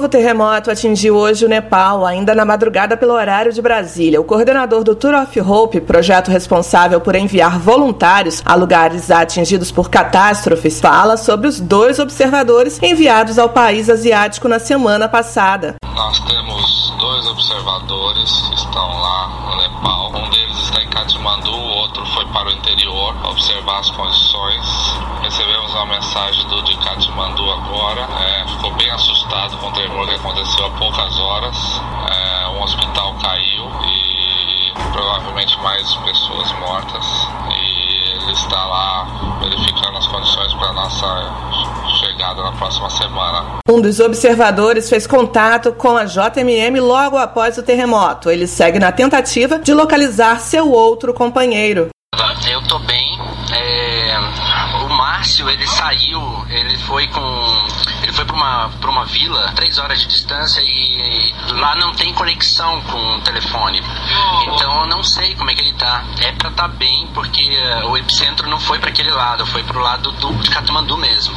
[0.00, 4.18] novo terremoto atingiu hoje o Nepal, ainda na madrugada pelo horário de Brasília.
[4.18, 9.90] O coordenador do Tour of Hope, projeto responsável por enviar voluntários a lugares atingidos por
[9.90, 15.74] catástrofes, fala sobre os dois observadores enviados ao país asiático na semana passada.
[15.94, 20.12] Nós temos dois observadores que estão lá no Nepal.
[20.14, 24.89] Um deles está em Katmandu, o outro foi para o interior observar as condições.
[25.22, 28.00] Recebemos uma mensagem do de Katmandu agora.
[28.00, 31.56] É, ficou bem assustado com o tremor que aconteceu há poucas horas.
[32.10, 37.04] É, um hospital caiu e provavelmente mais pessoas mortas.
[37.50, 41.60] E ele está lá verificando as condições para nossa
[42.00, 43.60] chegada na próxima semana.
[43.68, 48.30] Um dos observadores fez contato com a JMM logo após o terremoto.
[48.30, 51.90] Ele segue na tentativa de localizar seu outro companheiro.
[52.70, 53.18] Tô bem.
[53.52, 54.16] É...
[54.84, 57.66] O Márcio, ele saiu, ele foi com.
[58.00, 62.14] Ele foi pra uma, pra uma vila, três horas de distância, e lá não tem
[62.14, 63.82] conexão com o telefone.
[64.44, 66.04] Então eu não sei como é que ele tá.
[66.20, 69.80] É pra estar tá bem, porque o epicentro não foi para aquele lado, foi pro
[69.80, 71.34] lado do, de Katmandu mesmo.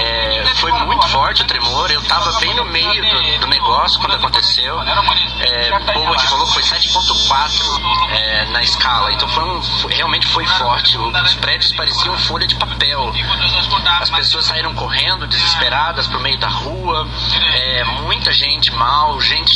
[0.00, 0.72] É, foi
[1.12, 4.80] forte o tremor, eu tava bem no meio do, do negócio quando aconteceu.
[4.80, 10.46] É, povo aqui falou que foi 7.4 é, na escala, então foi um, realmente foi
[10.46, 10.96] forte.
[10.96, 13.12] Os prédios pareciam folha de papel.
[14.00, 17.06] As pessoas saíram correndo, desesperadas, pro meio da rua.
[17.54, 19.52] É, muita gente mal, gente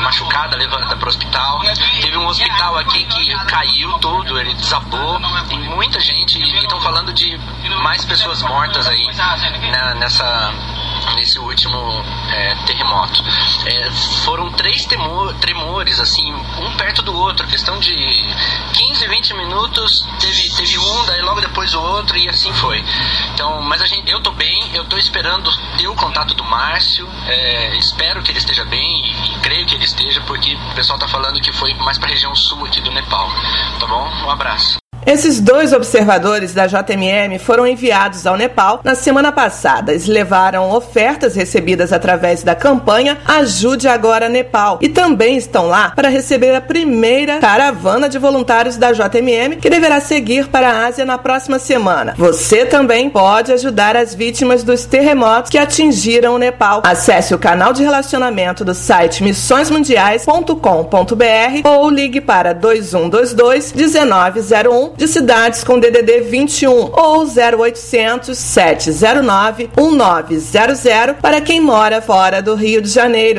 [0.00, 1.60] machucada levada para o hospital.
[2.00, 5.20] Teve um hospital aqui que caiu todo, ele desabou.
[5.48, 6.59] Tem muita gente, e
[6.90, 7.38] falando de
[7.84, 9.06] mais pessoas mortas aí
[10.00, 10.52] nessa
[11.14, 13.22] nesse último é, terremoto.
[13.64, 13.90] É,
[14.24, 17.94] foram três temor, tremores, assim, um perto do outro, questão de
[18.72, 22.84] 15, 20 minutos, teve, teve um, daí logo depois o outro, e assim foi.
[23.34, 27.08] Então, mas a gente, eu tô bem, eu tô esperando ter o contato do Márcio,
[27.26, 30.98] é, espero que ele esteja bem e, e, creio que ele esteja, porque o pessoal
[30.98, 33.28] tá falando que foi mais pra região sul aqui do Nepal.
[33.78, 34.08] Tá bom?
[34.24, 34.80] Um abraço.
[35.10, 39.90] Esses dois observadores da JMM foram enviados ao Nepal na semana passada.
[39.90, 46.08] Eles levaram ofertas recebidas através da campanha Ajude Agora Nepal e também estão lá para
[46.08, 51.18] receber a primeira caravana de voluntários da JMM que deverá seguir para a Ásia na
[51.18, 52.14] próxima semana.
[52.16, 56.82] Você também pode ajudar as vítimas dos terremotos que atingiram o Nepal.
[56.84, 65.64] Acesse o canal de relacionamento do site missõesmundiais.com.br ou ligue para 2122 1901 de cidades
[65.64, 73.38] com DDD 21 ou 0800 709 1900 para quem mora fora do Rio de Janeiro.